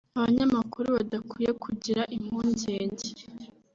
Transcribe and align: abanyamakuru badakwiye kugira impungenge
abanyamakuru 0.17 0.87
badakwiye 0.97 1.51
kugira 1.63 2.01
impungenge 2.17 3.07